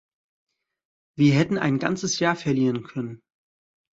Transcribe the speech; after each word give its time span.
Wir 1.15 1.35
hätten 1.35 1.59
ein 1.59 1.77
ganzes 1.77 2.17
Jahr 2.17 2.35
verlieren 2.35 2.81
können! 2.81 3.21